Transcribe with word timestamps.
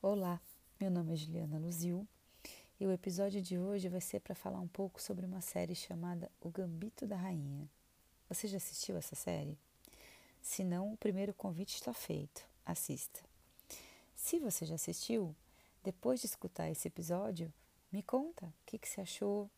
Olá, 0.00 0.40
meu 0.78 0.92
nome 0.92 1.12
é 1.12 1.16
Juliana 1.16 1.58
Luzil 1.58 2.06
e 2.78 2.86
o 2.86 2.92
episódio 2.92 3.42
de 3.42 3.58
hoje 3.58 3.88
vai 3.88 4.00
ser 4.00 4.20
para 4.20 4.32
falar 4.32 4.60
um 4.60 4.68
pouco 4.68 5.02
sobre 5.02 5.26
uma 5.26 5.40
série 5.40 5.74
chamada 5.74 6.30
O 6.40 6.50
Gambito 6.50 7.04
da 7.04 7.16
Rainha. 7.16 7.68
Você 8.28 8.46
já 8.46 8.58
assistiu 8.58 8.96
essa 8.96 9.16
série? 9.16 9.58
Se 10.40 10.62
não, 10.62 10.92
o 10.92 10.96
primeiro 10.96 11.34
convite 11.34 11.74
está 11.74 11.92
feito. 11.92 12.46
Assista. 12.64 13.18
Se 14.14 14.38
você 14.38 14.64
já 14.64 14.76
assistiu, 14.76 15.34
depois 15.82 16.20
de 16.20 16.26
escutar 16.26 16.70
esse 16.70 16.86
episódio, 16.86 17.52
me 17.90 18.00
conta 18.00 18.46
o 18.46 18.52
que, 18.66 18.78
que 18.78 18.88
você 18.88 19.00
achou, 19.00 19.50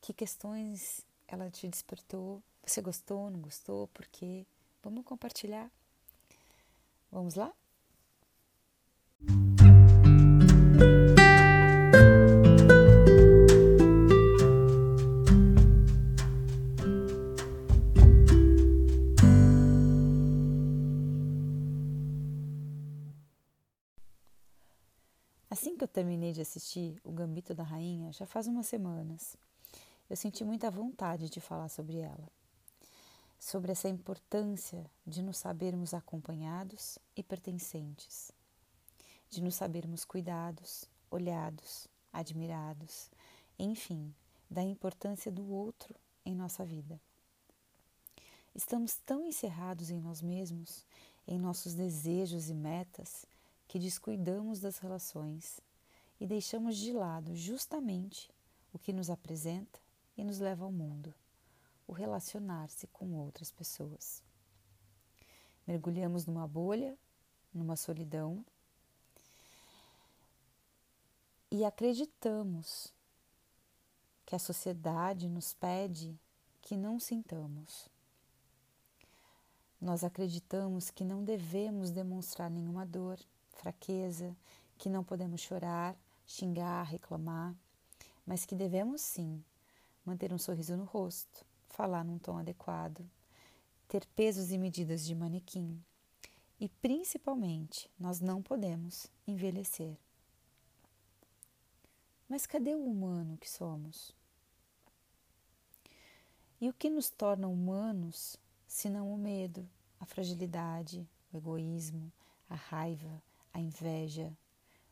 que 0.00 0.12
questões 0.12 1.04
ela 1.26 1.50
te 1.50 1.66
despertou, 1.66 2.40
você 2.64 2.80
gostou, 2.80 3.28
não 3.28 3.40
gostou, 3.40 3.88
por 3.88 4.06
quê? 4.06 4.46
Vamos 4.84 5.04
compartilhar? 5.04 5.68
Vamos 7.10 7.34
lá? 7.34 7.52
Assim 25.54 25.76
que 25.76 25.84
eu 25.84 25.88
terminei 25.88 26.32
de 26.32 26.40
assistir 26.40 27.00
O 27.04 27.12
Gambito 27.12 27.54
da 27.54 27.62
Rainha, 27.62 28.12
já 28.12 28.26
faz 28.26 28.48
umas 28.48 28.66
semanas, 28.66 29.36
eu 30.10 30.16
senti 30.16 30.42
muita 30.42 30.68
vontade 30.68 31.30
de 31.30 31.40
falar 31.40 31.68
sobre 31.68 31.98
ela. 31.98 32.28
Sobre 33.38 33.70
essa 33.70 33.88
importância 33.88 34.84
de 35.06 35.22
nos 35.22 35.38
sabermos 35.38 35.94
acompanhados 35.94 36.98
e 37.16 37.22
pertencentes, 37.22 38.32
de 39.34 39.42
nos 39.42 39.56
sabermos 39.56 40.04
cuidados, 40.04 40.84
olhados, 41.10 41.88
admirados, 42.12 43.10
enfim, 43.58 44.14
da 44.48 44.62
importância 44.62 45.30
do 45.30 45.50
outro 45.52 45.94
em 46.24 46.34
nossa 46.34 46.64
vida. 46.64 47.00
Estamos 48.54 48.94
tão 49.04 49.26
encerrados 49.26 49.90
em 49.90 50.00
nós 50.00 50.22
mesmos, 50.22 50.86
em 51.26 51.38
nossos 51.38 51.74
desejos 51.74 52.48
e 52.48 52.54
metas, 52.54 53.26
que 53.66 53.78
descuidamos 53.78 54.60
das 54.60 54.78
relações 54.78 55.60
e 56.20 56.26
deixamos 56.26 56.76
de 56.76 56.92
lado 56.92 57.34
justamente 57.34 58.30
o 58.72 58.78
que 58.78 58.92
nos 58.92 59.10
apresenta 59.10 59.80
e 60.16 60.22
nos 60.22 60.38
leva 60.38 60.64
ao 60.64 60.70
mundo, 60.70 61.12
o 61.88 61.92
relacionar-se 61.92 62.86
com 62.86 63.12
outras 63.14 63.50
pessoas. 63.50 64.22
Mergulhamos 65.66 66.26
numa 66.26 66.46
bolha, 66.46 66.96
numa 67.52 67.74
solidão 67.74 68.44
e 71.54 71.64
acreditamos 71.64 72.92
que 74.26 74.34
a 74.34 74.40
sociedade 74.40 75.28
nos 75.28 75.54
pede 75.54 76.18
que 76.60 76.76
não 76.76 76.98
sintamos. 76.98 77.88
Nós 79.80 80.02
acreditamos 80.02 80.90
que 80.90 81.04
não 81.04 81.22
devemos 81.22 81.92
demonstrar 81.92 82.50
nenhuma 82.50 82.84
dor, 82.84 83.20
fraqueza, 83.50 84.36
que 84.76 84.88
não 84.88 85.04
podemos 85.04 85.42
chorar, 85.42 85.94
xingar, 86.26 86.82
reclamar, 86.86 87.54
mas 88.26 88.44
que 88.44 88.56
devemos 88.56 89.00
sim 89.00 89.40
manter 90.04 90.32
um 90.32 90.38
sorriso 90.38 90.76
no 90.76 90.82
rosto, 90.82 91.46
falar 91.68 92.04
num 92.04 92.18
tom 92.18 92.36
adequado, 92.36 93.08
ter 93.86 94.04
pesos 94.06 94.50
e 94.50 94.58
medidas 94.58 95.04
de 95.04 95.14
manequim. 95.14 95.80
E 96.58 96.68
principalmente, 96.68 97.88
nós 97.96 98.18
não 98.18 98.42
podemos 98.42 99.06
envelhecer. 99.24 99.96
Mas 102.28 102.46
cadê 102.46 102.74
o 102.74 102.84
humano 102.84 103.36
que 103.36 103.48
somos? 103.48 104.14
E 106.60 106.68
o 106.68 106.72
que 106.72 106.88
nos 106.88 107.10
torna 107.10 107.46
humanos 107.46 108.38
se 108.66 108.88
não 108.88 109.12
o 109.12 109.18
medo, 109.18 109.68
a 110.00 110.06
fragilidade, 110.06 111.06
o 111.32 111.36
egoísmo, 111.36 112.10
a 112.48 112.54
raiva, 112.54 113.22
a 113.52 113.60
inveja, 113.60 114.32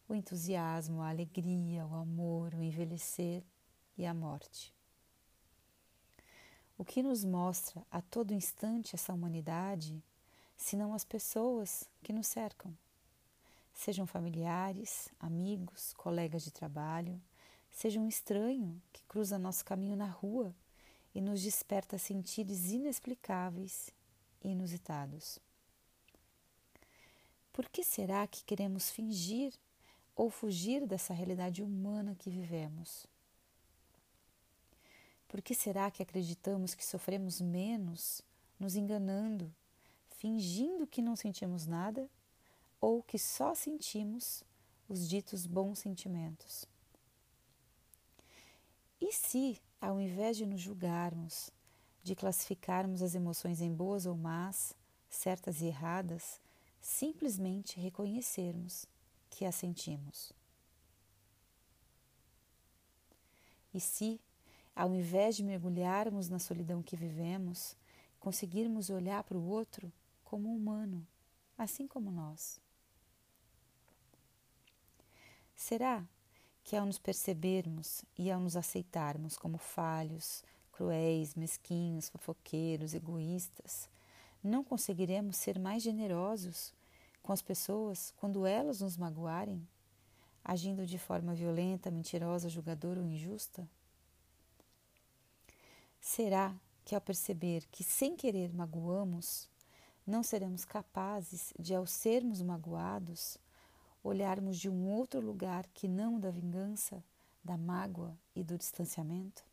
o 0.09 0.15
entusiasmo, 0.15 1.01
a 1.01 1.09
alegria, 1.09 1.87
o 1.87 1.95
amor, 1.95 2.55
o 2.55 2.63
envelhecer 2.63 3.43
e 3.97 4.05
a 4.05 4.13
morte. 4.13 4.73
O 6.77 6.85
que 6.85 7.03
nos 7.03 7.25
mostra 7.25 7.85
a 7.91 8.01
todo 8.01 8.35
instante 8.35 8.95
essa 8.95 9.13
humanidade, 9.13 10.03
senão 10.57 10.93
as 10.93 11.05
pessoas 11.05 11.89
que 12.03 12.13
nos 12.13 12.27
cercam? 12.27 12.77
Sejam 13.75 14.07
familiares, 14.07 15.09
amigos, 15.19 15.93
colegas 15.95 16.45
de 16.45 16.51
trabalho, 16.51 17.21
seja 17.71 17.99
um 17.99 18.09
estranho 18.09 18.81
que 18.93 19.03
cruza 19.05 19.39
nosso 19.39 19.65
caminho 19.65 19.97
na 19.97 20.07
rua 20.07 20.55
e 21.15 21.21
nos 21.21 21.43
desperta 21.43 21.99
sentidos 21.99 22.71
inexplicáveis 22.71 23.91
e 24.43 24.49
inusitados. 24.49 25.39
Por 27.53 27.69
que 27.69 27.83
será 27.85 28.27
que 28.27 28.45
queremos 28.45 28.91
fingir 28.91 29.53
ou 30.15 30.31
fugir 30.31 30.87
dessa 30.87 31.13
realidade 31.13 31.63
humana 31.63 32.15
que 32.15 32.31
vivemos? 32.31 33.07
Por 35.29 35.41
que 35.43 35.55
será 35.55 35.91
que 35.91 36.03
acreditamos 36.03 36.75
que 36.75 36.85
sofremos 36.85 37.41
menos, 37.41 38.23
nos 38.59 38.77
enganando, 38.77 39.53
fingindo 40.11 40.87
que 40.87 41.03
não 41.03 41.17
sentimos 41.17 41.67
nada 41.67 42.09
ou 42.83 43.01
que 43.01 43.17
só 43.17 43.55
sentimos 43.55 44.43
os 44.89 45.09
ditos 45.09 45.47
bons 45.47 45.79
sentimentos? 45.79 46.67
E 49.01 49.13
se, 49.13 49.63
ao 49.81 50.01
invés 50.01 50.37
de 50.37 50.45
nos 50.45 50.61
julgarmos, 50.61 51.51
de 52.03 52.17
classificarmos 52.17 53.01
as 53.01 53.15
emoções 53.15 53.61
em 53.61 53.73
boas 53.73 54.05
ou 54.05 54.17
más, 54.17 54.75
certas 55.09 55.61
e 55.61 55.67
erradas, 55.67 56.41
simplesmente 56.81 57.79
reconhecermos 57.79 58.85
que 59.31 59.45
a 59.45 59.53
sentimos. 59.53 60.33
E 63.73 63.79
se, 63.79 64.21
ao 64.75 64.93
invés 64.93 65.37
de 65.37 65.45
mergulharmos 65.45 66.29
na 66.29 66.41
solidão 66.41 66.83
que 66.83 66.97
vivemos, 66.97 67.77
conseguirmos 68.19 68.91
olhar 68.91 69.23
para 69.23 69.39
o 69.39 69.47
outro 69.49 69.93
como 70.25 70.53
humano, 70.55 71.07
assim 71.57 71.87
como 71.87 72.11
nós? 72.11 72.62
Será 75.63 76.05
que 76.65 76.75
ao 76.75 76.85
nos 76.85 76.99
percebermos 76.99 78.05
e 78.19 78.33
ao 78.33 78.41
nos 78.41 78.57
aceitarmos 78.57 79.37
como 79.37 79.59
falhos, 79.59 80.43
cruéis, 80.73 81.37
mesquinhos, 81.37 82.09
fofoqueiros, 82.09 82.95
egoístas, 82.95 83.89
não 84.43 84.65
conseguiremos 84.65 85.37
ser 85.37 85.61
mais 85.61 85.81
generosos 85.81 86.75
com 87.23 87.33
as 87.33 87.41
pessoas 87.41 88.13
quando 88.17 88.45
elas 88.45 88.81
nos 88.81 88.97
magoarem, 88.97 89.65
agindo 90.45 90.85
de 90.85 90.99
forma 90.99 91.33
violenta, 91.33 91.93
mentirosa, 91.93 92.49
julgadora 92.49 92.99
ou 92.99 93.07
injusta? 93.07 93.65
Será 96.01 96.53
que 96.85 96.97
ao 96.97 97.01
perceber 97.01 97.69
que 97.71 97.85
sem 97.85 98.17
querer 98.17 98.53
magoamos, 98.53 99.49
não 100.05 100.25
seremos 100.25 100.65
capazes 100.65 101.55
de, 101.57 101.73
ao 101.73 101.87
sermos 101.87 102.43
magoados, 102.43 103.39
olharmos 104.03 104.59
de 104.59 104.69
um 104.69 104.89
outro 104.91 105.21
lugar 105.21 105.67
que 105.69 105.87
não 105.89 106.19
da 106.19 106.31
vingança, 106.31 107.03
da 107.43 107.57
mágoa 107.57 108.17
e 108.35 108.43
do 108.43 108.59
distanciamento? 108.59 109.45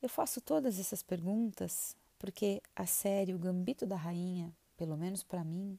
Eu 0.00 0.08
faço 0.08 0.40
todas 0.40 0.78
essas 0.78 1.02
perguntas 1.02 1.96
porque 2.18 2.62
a 2.74 2.86
série 2.86 3.34
O 3.34 3.38
Gambito 3.38 3.86
da 3.86 3.96
Rainha, 3.96 4.54
pelo 4.76 4.96
menos 4.96 5.22
para 5.22 5.44
mim, 5.44 5.78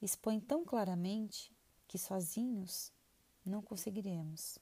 expõe 0.00 0.40
tão 0.40 0.64
claramente 0.64 1.52
que 1.86 1.98
sozinhos 1.98 2.92
não 3.44 3.62
conseguiremos, 3.62 4.58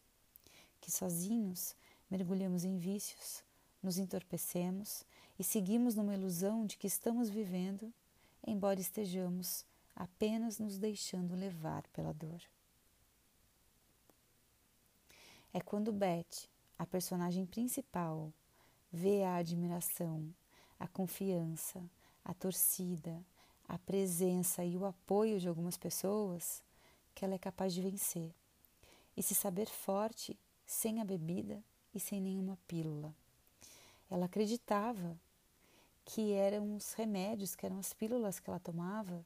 que 0.81 0.91
sozinhos 0.91 1.75
mergulhamos 2.11 2.65
em 2.65 2.77
vícios, 2.77 3.43
nos 3.83 3.99
entorpecemos 3.99 5.05
e 5.39 5.45
seguimos 5.45 5.95
numa 5.95 6.15
ilusão 6.15 6.67
de 6.67 6.77
que 6.77 6.87
estamos 6.87 7.29
vivendo, 7.29 7.93
embora 8.47 8.81
estejamos 8.81 9.65
apenas 9.97 10.59
nos 10.59 10.79
deixando 10.79 11.35
levar 11.35 11.87
pela 11.89 12.13
dor. 12.13 12.41
É 15.55 15.61
quando 15.61 15.91
Beth, 15.91 16.49
a 16.79 16.85
personagem 16.85 17.47
principal, 17.47 18.31
vê 18.93 19.25
a 19.25 19.37
admiração, 19.37 20.33
a 20.79 20.87
confiança, 20.87 21.83
a 22.23 22.35
torcida, 22.35 23.25
a 23.67 23.79
presença 23.79 24.63
e 24.63 24.77
o 24.77 24.85
apoio 24.85 25.41
de 25.41 25.49
algumas 25.49 25.79
pessoas 25.79 26.63
que 27.15 27.25
ela 27.25 27.35
é 27.35 27.39
capaz 27.39 27.73
de 27.73 27.81
vencer 27.81 28.31
e 29.17 29.23
se 29.23 29.35
saber 29.35 29.67
forte 29.67 30.39
sem 30.67 31.01
a 31.01 31.05
bebida 31.05 31.63
e 31.95 31.99
sem 31.99 32.21
nenhuma 32.21 32.59
pílula. 32.69 33.15
Ela 34.11 34.27
acreditava 34.27 35.19
que 36.05 36.33
eram 36.33 36.77
os 36.77 36.93
remédios, 36.93 37.57
que 37.57 37.65
eram 37.65 37.79
as 37.79 37.93
pílulas 37.95 38.39
que 38.39 38.49
ela 38.51 38.61
tomava, 38.61 39.25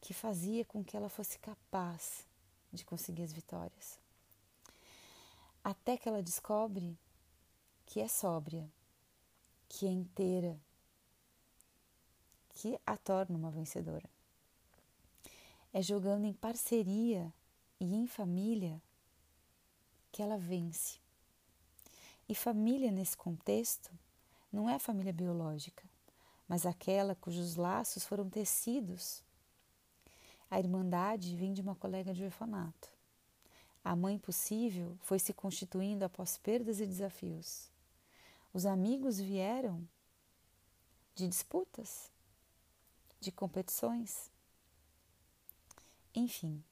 que 0.00 0.14
fazia 0.14 0.64
com 0.64 0.82
que 0.82 0.96
ela 0.96 1.08
fosse 1.08 1.38
capaz 1.38 2.26
de 2.72 2.84
conseguir 2.84 3.22
as 3.22 3.32
vitórias. 3.32 3.98
Até 5.62 5.96
que 5.96 6.08
ela 6.08 6.22
descobre 6.22 6.98
que 7.84 8.00
é 8.00 8.08
sóbria, 8.08 8.70
que 9.68 9.86
é 9.86 9.90
inteira, 9.90 10.58
que 12.50 12.78
a 12.86 12.96
torna 12.96 13.36
uma 13.36 13.50
vencedora. 13.50 14.08
É 15.72 15.82
jogando 15.82 16.24
em 16.24 16.32
parceria 16.32 17.32
e 17.78 17.94
em 17.94 18.06
família 18.06 18.82
que 20.10 20.22
ela 20.22 20.36
vence. 20.36 20.98
E 22.28 22.34
família 22.34 22.90
nesse 22.90 23.16
contexto 23.16 23.90
não 24.52 24.68
é 24.68 24.74
a 24.74 24.80
família 24.80 25.12
biológica, 25.12 25.88
mas 26.48 26.66
aquela 26.66 27.14
cujos 27.14 27.56
laços 27.56 28.04
foram 28.04 28.28
tecidos. 28.28 29.22
A 30.50 30.58
irmandade 30.58 31.36
vem 31.36 31.52
de 31.52 31.60
uma 31.60 31.76
colega 31.76 32.12
de 32.12 32.24
orfanato. 32.24 32.90
A 33.84 33.94
mãe 33.94 34.18
possível 34.18 34.98
foi 35.02 35.18
se 35.18 35.32
constituindo 35.32 36.04
após 36.04 36.36
perdas 36.36 36.80
e 36.80 36.86
desafios. 36.86 37.70
Os 38.52 38.66
amigos 38.66 39.20
vieram 39.20 39.86
de 41.14 41.28
disputas, 41.28 42.10
de 43.20 43.30
competições. 43.30 44.30
Enfim, 46.14 46.62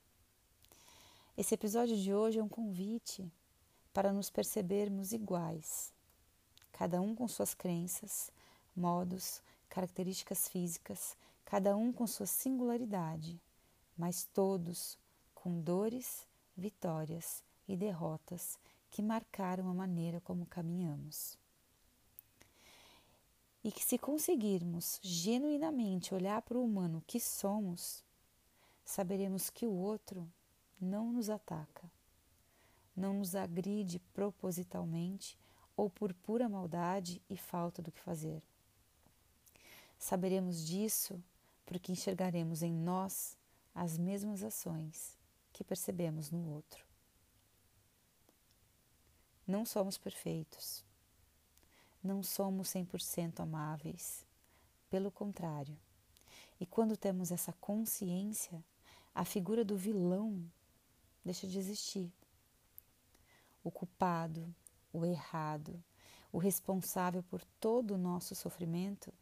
esse 1.37 1.55
episódio 1.55 1.97
de 1.97 2.13
hoje 2.13 2.41
é 2.41 2.43
um 2.43 2.49
convite 2.49 3.31
para 3.93 4.13
nos 4.13 4.29
percebermos 4.29 5.13
iguais, 5.13 5.93
cada 6.73 7.01
um 7.01 7.15
com 7.15 7.29
suas 7.29 7.55
crenças, 7.55 8.33
modos, 8.75 9.41
características 9.69 10.49
físicas, 10.49 11.17
cada 11.45 11.77
um 11.77 11.93
com 11.93 12.07
sua 12.07 12.27
singularidade, 12.27 13.41
mas 13.99 14.25
todos 14.33 14.97
com 15.35 15.61
dores, 15.61 16.27
vitórias 16.57 17.43
e 17.67 17.77
derrotas 17.77 18.59
que 18.91 19.03
marcaram 19.03 19.69
a 19.69 19.75
maneira 19.75 20.21
como 20.21 20.47
caminhamos. 20.47 21.37
E 23.63 23.73
que, 23.73 23.85
se 23.85 23.99
conseguirmos 23.99 24.99
genuinamente 25.03 26.15
olhar 26.15 26.41
para 26.43 26.57
o 26.57 26.65
humano 26.65 27.03
que 27.07 27.19
somos, 27.19 28.05
saberemos 28.85 29.51
que 29.51 29.67
o 29.67 29.73
outro 29.73 30.31
não 30.81 31.13
nos 31.13 31.29
ataca, 31.29 31.91
não 32.97 33.15
nos 33.15 33.35
agride 33.35 33.99
propositalmente 34.15 35.37
ou 35.77 35.89
por 35.89 36.13
pura 36.13 36.49
maldade 36.49 37.23
e 37.31 37.37
falta 37.37 37.81
do 37.81 37.93
que 37.93 38.01
fazer. 38.01 38.43
Saberemos 39.99 40.67
disso 40.67 41.23
porque 41.65 41.93
enxergaremos 41.93 42.63
em 42.63 42.73
nós 42.73 43.38
as 43.81 43.97
mesmas 43.97 44.43
ações 44.43 45.17
que 45.53 45.63
percebemos 45.63 46.33
no 46.33 46.53
outro. 46.53 46.85
Não 49.47 49.65
somos 49.65 49.97
perfeitos. 49.97 50.85
Não 52.03 52.21
somos 52.21 52.71
100% 52.71 53.39
amáveis. 53.39 54.27
Pelo 54.91 55.13
contrário. 55.13 55.79
E 56.59 56.67
quando 56.67 56.97
temos 56.97 57.31
essa 57.31 57.53
consciência, 57.53 58.65
a 59.15 59.25
figura 59.25 59.65
do 59.65 59.77
vilão 59.77 60.45
deixa 61.25 61.47
de 61.47 61.57
existir. 61.57 62.13
O 63.63 63.71
culpado, 63.71 64.53
o 64.93 65.07
errado, 65.07 65.81
o 66.33 66.39
responsável 66.39 67.23
por 67.23 67.45
todo 67.61 67.95
o 67.95 67.99
nosso 67.99 68.35
sofrimento 68.35 69.15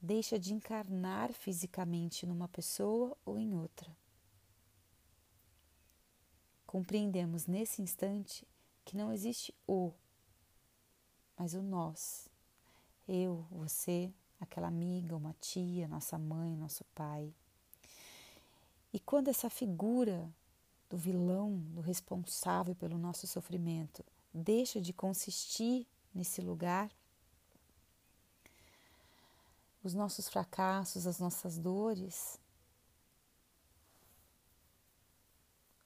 deixa 0.00 0.38
de 0.38 0.52
encarnar 0.52 1.32
fisicamente 1.32 2.26
numa 2.26 2.48
pessoa 2.48 3.16
ou 3.24 3.38
em 3.38 3.54
outra. 3.54 3.96
Compreendemos 6.66 7.46
nesse 7.46 7.80
instante 7.80 8.46
que 8.84 8.96
não 8.96 9.12
existe 9.12 9.54
o, 9.66 9.92
mas 11.36 11.54
o 11.54 11.62
nós. 11.62 12.28
Eu, 13.08 13.46
você, 13.50 14.12
aquela 14.40 14.68
amiga, 14.68 15.16
uma 15.16 15.34
tia, 15.40 15.86
nossa 15.86 16.18
mãe, 16.18 16.56
nosso 16.56 16.84
pai. 16.94 17.32
E 18.92 18.98
quando 18.98 19.28
essa 19.28 19.50
figura 19.50 20.32
do 20.88 20.96
vilão, 20.96 21.58
do 21.72 21.80
responsável 21.80 22.74
pelo 22.74 22.98
nosso 22.98 23.26
sofrimento, 23.26 24.04
deixa 24.32 24.80
de 24.80 24.92
consistir 24.92 25.86
nesse 26.14 26.40
lugar, 26.40 26.90
os 29.86 29.94
nossos 29.94 30.28
fracassos, 30.28 31.06
as 31.06 31.20
nossas 31.20 31.56
dores 31.56 32.40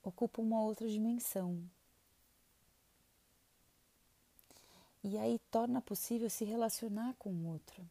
ocupam 0.02 0.40
uma 0.40 0.62
outra 0.62 0.88
dimensão. 0.88 1.62
E 5.04 5.18
aí 5.18 5.38
torna 5.50 5.82
possível 5.82 6.30
se 6.30 6.46
relacionar 6.46 7.14
com 7.18 7.30
o 7.30 7.48
outro. 7.48 7.86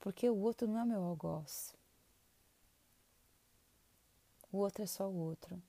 Porque 0.00 0.28
o 0.28 0.36
outro 0.38 0.66
não 0.66 0.80
é 0.80 0.84
meu 0.86 1.02
algoz. 1.02 1.74
O 4.50 4.58
outro 4.58 4.82
é 4.82 4.86
só 4.86 5.08
o 5.08 5.14
outro. 5.14 5.62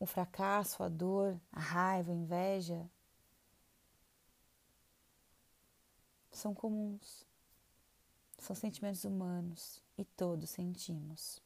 O 0.00 0.06
fracasso, 0.06 0.82
a 0.82 0.88
dor, 0.88 1.38
a 1.52 1.60
raiva, 1.60 2.12
a 2.12 2.14
inveja 2.14 2.90
são 6.36 6.54
comuns. 6.54 7.26
São 8.38 8.54
sentimentos 8.54 9.04
humanos 9.04 9.82
e 9.96 10.04
todos 10.04 10.50
sentimos. 10.50 11.40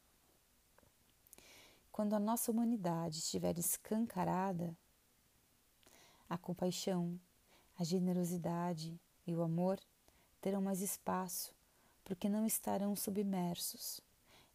Quando 1.93 2.15
a 2.15 2.19
nossa 2.19 2.51
humanidade 2.51 3.19
estiver 3.19 3.59
escancarada, 3.59 4.77
a 6.29 6.37
compaixão, 6.37 7.19
a 7.79 7.85
generosidade 7.85 8.99
e 9.27 9.35
o 9.35 9.43
amor 9.43 9.79
terão 10.41 10.61
mais 10.61 10.81
espaço 10.81 11.55
porque 12.05 12.29
não 12.29 12.45
estarão 12.45 12.97
submersos, 12.97 14.01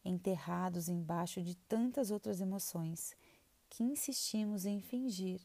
enterrados 0.04 0.88
embaixo 0.88 1.40
de 1.42 1.54
tantas 1.54 2.10
outras 2.10 2.40
emoções 2.40 3.16
que 3.70 3.82
insistimos 3.82 4.66
em 4.66 4.80
fingir 4.80 5.40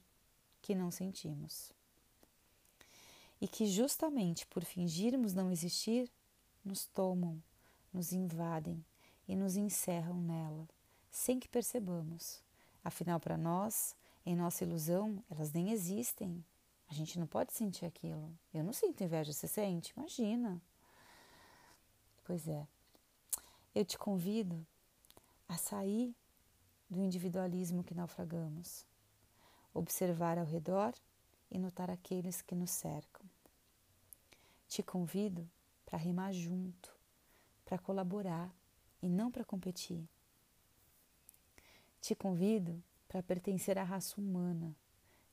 que 0.62 0.76
não 0.76 0.92
sentimos. 0.92 1.72
E 3.42 3.48
que 3.48 3.66
justamente 3.66 4.46
por 4.46 4.64
fingirmos 4.64 5.34
não 5.34 5.52
existir, 5.52 6.10
nos 6.64 6.86
tomam, 6.86 7.42
nos 7.92 8.14
invadem 8.14 8.86
e 9.28 9.36
nos 9.36 9.56
encerram 9.56 10.22
nela, 10.22 10.68
sem 11.10 11.40
que 11.40 11.50
percebamos. 11.50 12.42
Afinal, 12.84 13.20
para 13.20 13.38
nós, 13.38 13.96
em 14.26 14.36
nossa 14.36 14.64
ilusão, 14.64 15.24
elas 15.30 15.52
nem 15.52 15.72
existem. 15.72 16.44
A 16.88 16.94
gente 16.94 17.18
não 17.18 17.26
pode 17.26 17.54
sentir 17.54 17.86
aquilo. 17.86 18.32
Eu 18.54 18.64
não 18.64 18.74
sinto 18.74 19.04
inveja, 19.04 19.34
você 19.34 19.48
sente? 19.48 19.94
Imagina. 19.98 20.62
Pois 22.24 22.48
é, 22.48 22.68
eu 23.74 23.84
te 23.84 23.98
convido 23.98 24.66
a 25.48 25.58
sair 25.58 26.16
do 26.90 27.02
individualismo 27.02 27.84
que 27.84 27.94
naufragamos, 27.94 28.86
observar 29.74 30.38
ao 30.38 30.46
redor 30.46 30.94
e 31.50 31.58
notar 31.58 31.90
aqueles 31.90 32.42
que 32.42 32.54
nos 32.54 32.72
cercam. 32.72 33.26
Te 34.72 34.82
convido 34.82 35.46
para 35.86 35.98
rimar 35.98 36.32
junto, 36.32 36.96
para 37.66 37.78
colaborar 37.78 38.50
e 39.02 39.10
não 39.10 39.30
para 39.30 39.44
competir. 39.44 40.08
Te 42.00 42.16
convido 42.16 42.82
para 43.06 43.22
pertencer 43.22 43.78
à 43.78 43.84
raça 43.84 44.16
humana, 44.18 44.74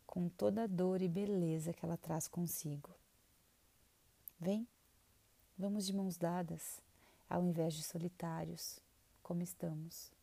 com 0.05 0.29
toda 0.29 0.65
a 0.65 0.67
dor 0.67 1.01
e 1.03 1.09
beleza 1.09 1.73
que 1.73 1.85
ela 1.85 1.97
traz 1.97 2.27
consigo. 2.27 2.93
Vem! 4.41 4.67
Vamos 5.57 5.87
de 5.87 5.95
mãos 5.95 6.17
dadas, 6.17 6.83
ao 7.31 7.45
invés 7.45 7.75
de 7.75 7.85
solitários, 7.85 8.81
como 9.23 9.41
estamos. 9.41 10.18